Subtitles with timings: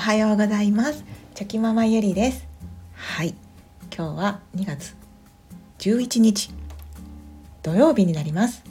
[0.00, 1.04] はようございます。
[1.34, 2.46] チョキママゆりです。
[2.94, 3.34] はい。
[3.94, 4.96] 今日は2月
[5.78, 6.50] 11日
[7.62, 8.64] 土曜日になります。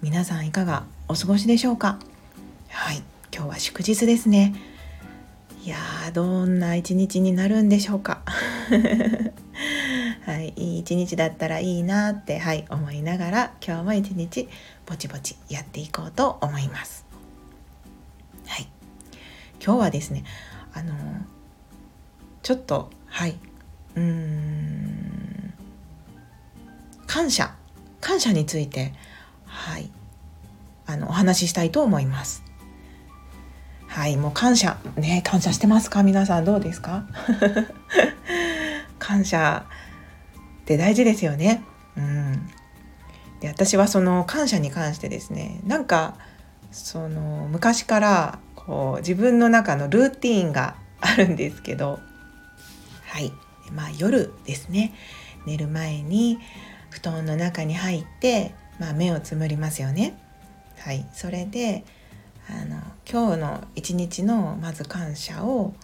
[0.00, 1.98] 皆さんいかがお過ごしでしょうか？
[2.70, 3.02] はい。
[3.30, 4.54] 今日は祝日ですね。
[5.62, 8.22] いやーどんな一日になるんでしょうか？
[10.24, 14.48] はい、いい一日だったらいいなって、はい、思いながら今日も一日
[14.86, 17.04] ぼちぼちやっていこうと思います。
[18.46, 18.68] はい、
[19.62, 20.24] 今日はですね
[20.72, 20.94] あの
[22.42, 23.38] ちょっとはい。
[23.96, 25.54] うーん。
[27.06, 27.54] 感謝。
[28.00, 28.92] 感謝について
[29.44, 29.90] はい。
[30.86, 32.42] あのお話ししたいと思います。
[33.86, 34.16] はい。
[34.16, 34.78] もう感謝。
[34.96, 36.02] ね感謝してますか？
[36.02, 37.04] 皆さんどうですか？
[38.98, 39.64] 感謝
[40.62, 41.62] って大事ですよね。
[41.96, 42.48] うん、
[43.40, 45.60] で私はその感謝に関してですね。
[45.64, 46.14] なんか
[46.70, 48.38] その昔から
[48.70, 51.98] こう自分の中のルーティンがあるんですけど
[53.04, 53.32] はい
[53.72, 54.94] まあ夜ですね
[55.44, 56.38] 寝る前に
[56.90, 60.16] 布団の中に入って、まあ、目をつむりますよね。
[60.78, 61.84] はい、それで
[62.48, 65.74] あの今日の一日のまず感謝を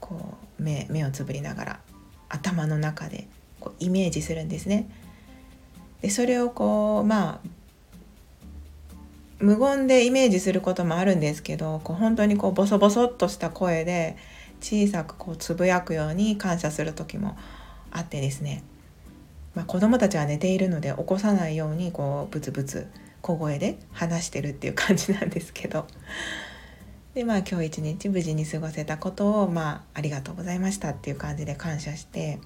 [0.00, 1.80] こう目目をつぶりながら
[2.28, 3.28] 頭の中で
[3.60, 4.90] こうイメージするんですね。
[6.00, 7.48] でそれをこうまあ
[9.42, 14.16] 無言でイメージすることもあるんですけどこう本当にこうボソボソっとした声で
[14.60, 17.36] 小さくこうつぶやくように感謝する時も
[17.90, 18.62] あってですね、
[19.56, 22.86] まあ、子供たちは寝ているので起こさないようにこうブツブツ
[23.20, 25.86] 小声で話してるっていう感じなんですけど。
[27.14, 32.38] でまあ今日一日無事に過ごせたことをまあありがとうございましたっていう感じで感謝して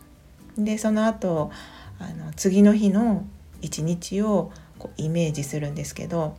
[0.58, 1.52] でその後
[2.00, 3.24] あの次の日の
[3.62, 6.36] 一日をこうイメージするんですけど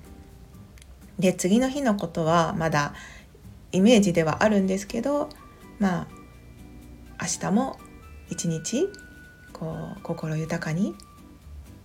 [1.19, 2.93] で次の日のことはまだ
[3.71, 5.29] イメージではあるんですけど
[5.79, 6.07] まあ
[7.21, 7.79] 明日も
[8.29, 8.87] 一日
[9.53, 10.95] こう心豊かに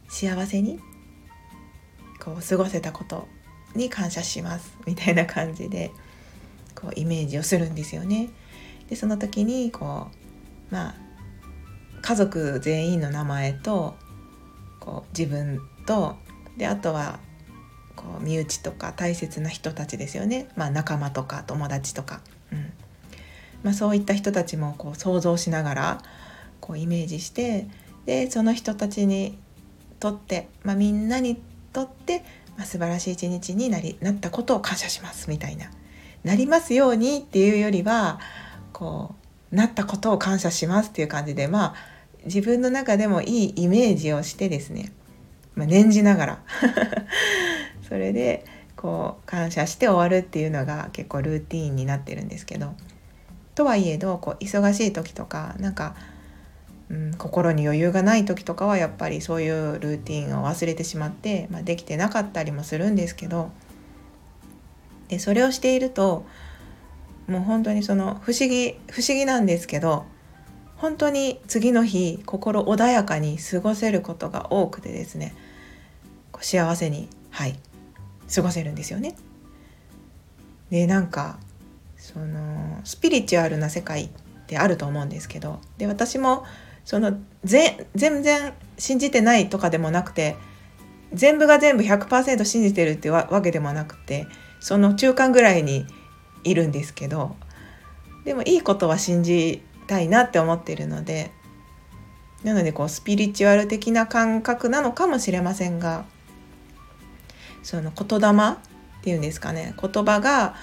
[0.09, 0.78] 幸せに
[2.21, 3.26] こう過ごせたこと
[3.75, 5.91] に感謝しますみたいな感じで
[6.75, 8.28] こうイメージをするんですよね。
[8.88, 10.09] でその時にこ
[10.71, 10.94] うまあ
[12.03, 13.97] 家族全員の名前と
[14.81, 16.16] こう自分と
[16.56, 17.19] であとは
[17.97, 22.20] こう身内とか大切な人たちですよね、まあ、仲間とか友達とか、
[22.53, 22.72] うん。
[23.62, 26.03] まあ、そういった人たちもこう想像しながら
[26.60, 27.69] こうイメージして
[28.06, 29.38] でその人たちに
[30.00, 31.41] とって、まあ、みんなに
[31.72, 32.25] とって、
[32.56, 35.70] まあ、素晴らしい一日になりなったことを感謝しますみたいな。
[36.24, 38.20] なりますようにっていうよりは
[38.72, 39.14] こ
[39.53, 41.74] うなったことを感謝しますっていう感じでまあ
[42.24, 44.92] 自分の中でもいいイメージをしてですね、
[45.54, 46.42] まあ、念じながら。
[47.92, 52.72] それでこう感謝して終わるっていうのが結構ルーティーンになってるんですけど
[53.54, 55.94] とはいえどこう忙しい時とかなんか、
[56.88, 63.50] うん、心に余裕がない時とかはやっぱりそういうルーティンを忘れてしまって、まあ、できてなかったりもするんですけど
[65.09, 66.24] でそれをしていると
[67.28, 70.06] もう本当にその不思議不思議なんですけど
[70.78, 75.34] 本当に次の日心穏やかに過ごせることが多くてですね
[76.41, 77.59] 幸せにはい
[78.34, 79.15] 過ごせるんですよね。
[80.70, 81.38] でなんか
[81.98, 84.09] そのスピリチュアルな世界っ
[84.47, 86.44] てあると思うんですけどで私も
[86.84, 90.37] その全然信じてないとかでもなくて
[91.12, 94.26] 全部が全部100%信じてるってわけでもなくて
[94.60, 95.87] その中間ぐらいに
[96.42, 97.37] いるんですけど
[98.25, 101.31] でもいいことは信じたいなって思ってるので
[102.42, 106.04] なのでこうスピリチュアル的な感覚なのかもしれませんが
[107.62, 108.56] その言霊っ
[109.03, 109.75] ていうんですかね。
[109.81, 110.55] 言葉が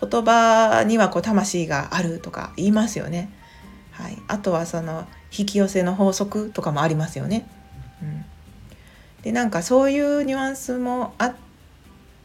[0.00, 3.32] 言葉にはこう魂があるとか言いますよね。
[3.92, 5.06] はい、あとはその
[5.36, 7.46] 引き寄せの法則とかもありますよね。
[8.02, 8.24] うん、
[9.22, 11.34] でなんかそういうニュアンスもあっ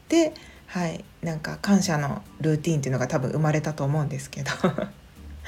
[0.08, 0.34] て
[0.68, 1.04] はい。
[1.26, 4.52] なんか感謝のルーティンっていうのが多分生まれたと思うんですけど。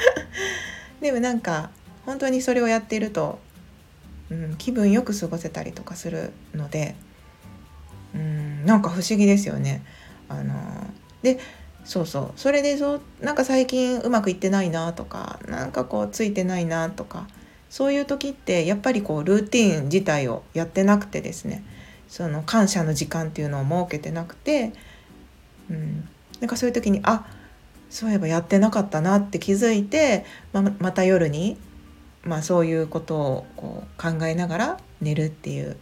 [1.02, 1.70] でもなんか
[2.06, 3.40] 本当にそれをやっていると、
[4.32, 6.96] うん、気分よく過ごせたりとかするので、
[8.16, 9.84] うん、なんか不思議ですよね。
[10.30, 10.54] あの
[11.22, 11.40] で
[11.86, 17.28] そうそうそれでそうなんか最近うまくいってないなとかなんかこうついてないなとか
[17.70, 21.64] そういう時ってやっぱりこうルーティン自体をやってなくてですね
[22.10, 24.74] その感謝の時間っていうのを設けてなくて、
[25.70, 26.08] うん、
[26.42, 27.26] なんかそういう時にあ
[27.90, 31.58] そういえばやってなかったなって気づいて、ままた夜に、
[32.24, 35.78] まあ、そういうことをこう考えながら寝るっていう。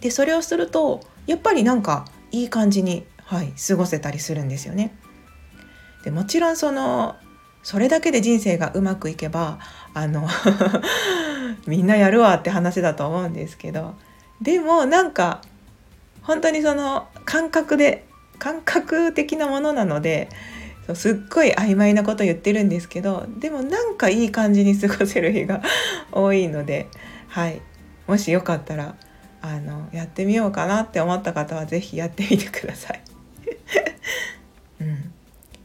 [0.00, 4.96] でそれをするとやっぱりなんかいい感じに、はい、過ごせたりするんですよね。
[6.04, 7.16] でもちろんその
[7.62, 9.58] それだけで人生がうまくいけば
[9.94, 10.28] あの
[11.66, 13.94] みんなやるわって話だと思うんですけど
[14.42, 15.40] でもなんか
[16.22, 18.04] 本当にその感覚で
[18.38, 20.28] 感覚的なものなので
[20.94, 25.62] すっごい曖昧なこと言ってるんですけどでもなんかいい感じに過ごせる日が
[26.12, 26.88] 多いので、
[27.28, 27.62] はい、
[28.06, 28.96] もしよかったら
[29.46, 33.02] あのやってみようかなって思った方は是非やってみてください。
[34.80, 35.12] うん、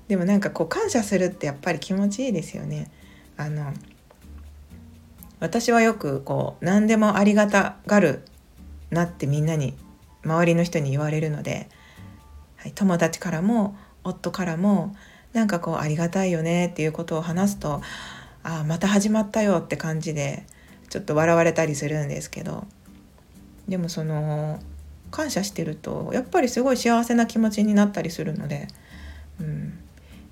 [0.09, 2.91] でもなんかこう感謝するってやっぱり気持ちいいですよね。
[3.37, 3.73] あの
[5.39, 8.25] 私はよくこう何でもありがたがる
[8.89, 9.73] なってみんなに
[10.25, 11.69] 周りの人に言われるので、
[12.57, 14.93] はい、友達からも夫からも
[15.31, 17.81] なんかこうありがたいよねっていうことを話すと
[18.43, 20.45] ああまた始まったよって感じで
[20.89, 22.67] ちょっと笑われたりするんですけど
[23.69, 24.59] でもその
[25.11, 28.67] 感謝してるとやっぱりすごい幸せな気持ちになったりするので,、
[29.39, 29.79] うん、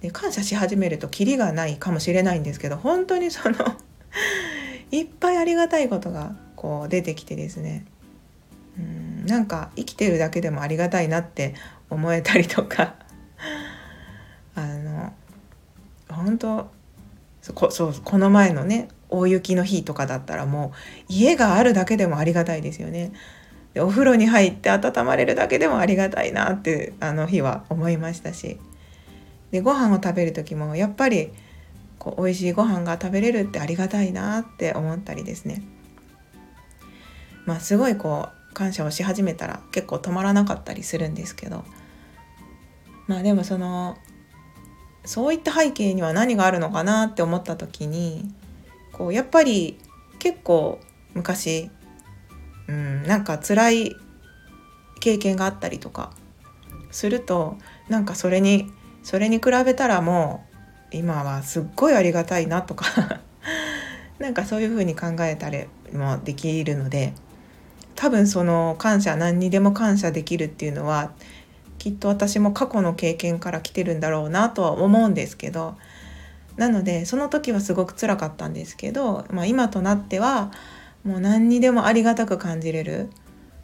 [0.01, 3.56] で感謝し始めるとキリがないかもしれないんですけど本当にその
[4.92, 7.86] いっぱいありがたいことがこう出てきてですね。
[8.78, 11.56] うんなんか生きてるだけでもありがたいなって
[11.90, 12.95] 思えたりとか
[14.56, 15.13] あの
[16.10, 16.69] 本当
[17.54, 20.74] こそうこの前のね大雪の日とかだったらも
[21.09, 23.12] う家があるだけでもありがたいですよね。
[23.74, 28.57] でお風呂に入って温まれるだけでもありがたいなってあの日は思いましたし
[29.51, 31.30] でご飯を食べる時もやっぱり
[32.00, 35.62] こう美味しいご飯が食べれるってありがたいなって思ったりですね。
[37.45, 41.63] まあすごいこう感謝をし始めたら結構止まらなかったりするんですけど
[43.07, 43.98] まあでもその
[45.06, 48.33] そういった背景には何があるのかなって思った時に
[48.98, 49.78] こうやっぱり
[50.20, 50.80] 結構
[51.14, 51.70] 昔、
[52.68, 53.96] うん、なんか辛い
[55.00, 56.12] 経験があったりとか
[56.92, 57.58] すると
[57.90, 58.72] なんかそれに
[59.04, 60.44] それに比べたらも
[60.92, 63.22] う今はすっごいありがたいなとか
[64.20, 67.14] なんかそういうふうに考えたりもできるので
[67.96, 71.12] 多分その感謝何にでも感謝できるっていうのは
[71.78, 75.78] きっと私も過去の経験から来てるんだろうなとは思うんですけど
[76.57, 80.51] なのでその時はすごく辛かったんですけど、まあ、今となっては
[81.04, 83.09] もう何にでもありがたく感じれる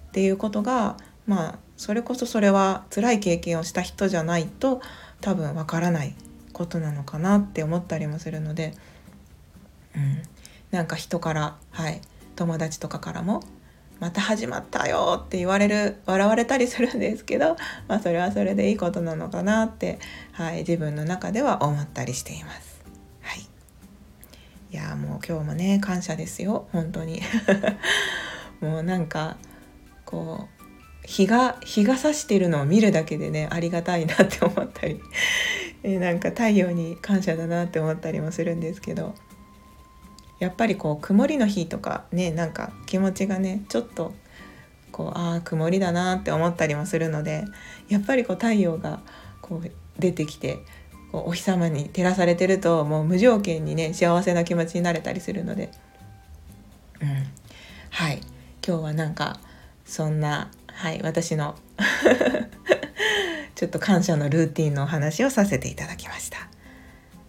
[0.09, 4.81] っていうことがまあそれこそそれは辛い経験をした人じゃないと
[5.21, 6.15] 多分わからない
[6.53, 8.73] ことなのかなって思ったりもするので、
[9.95, 10.21] うん、
[10.71, 11.99] なんか人からはい
[12.35, 13.43] 友達とかからも
[13.99, 17.55] また始まったよって言われる笑われたりするんですけど、
[17.87, 19.99] まあ、それはそれでいいことなのかなって、
[20.33, 22.72] はい、自分の中では思ったりしています。
[24.73, 26.67] いやもう今日もね感謝ですよ。
[26.71, 27.21] 本当に。
[28.59, 29.37] もうなんか
[30.03, 30.63] こう
[31.05, 34.99] 日が日が差してるのを見るだけでねありがたいなって思ったり。
[35.83, 39.13] えなんか太陽に感謝だなって思ったりもするんですけど。
[40.39, 44.13] やっぱりこう曇りの日とかねなんか気持ちがねちょっと
[44.91, 47.45] こうああ曇りだなって思ったりもするので
[47.87, 49.01] やっぱりこう太陽が
[49.39, 50.65] こう出てきて
[51.13, 55.71] こうお日様に照らされてるともう無条件にね幸せな気持ちになれたりするので、
[57.01, 57.07] うん、
[57.91, 58.19] はい。
[58.65, 59.39] 今日はなんか
[59.85, 61.55] そんな、はい、私の
[63.53, 66.47] ちょっと感謝のルーティンのお話をさせていただきました。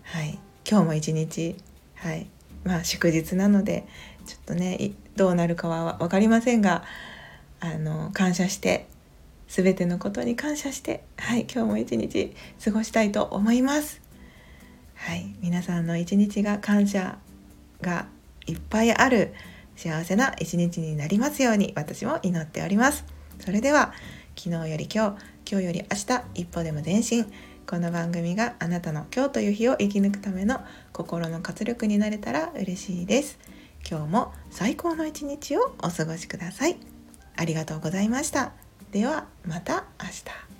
[0.05, 1.57] はい、今日も一日、
[1.97, 2.27] はい、
[2.63, 3.85] まあ祝日なので
[4.25, 6.85] ちょっとねどうなるかは分かりませんが
[7.61, 8.87] あの感謝して
[9.49, 12.35] 全てのことに感謝してはい今日も一日
[12.65, 14.01] 過ごしたいと思います。
[14.95, 17.19] はい皆さんの一日が感謝
[17.81, 18.07] が
[18.47, 19.35] いっぱいある
[19.77, 23.05] 幸せな一日になりますように私も祈っております。
[23.41, 23.93] それでは
[24.37, 27.27] 昨日より今日今日より明日一歩でも前進。
[27.67, 30.61] この番組があなたの今日という日を生き抜くための
[30.93, 33.39] 心の活力になれたら嬉しいです。
[33.89, 36.77] 今日も最高の一日をお過ごしください。
[37.37, 38.64] ありがとうございました。
[38.95, 40.54] ではまた明日。